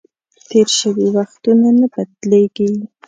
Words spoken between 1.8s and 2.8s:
بدلیږي.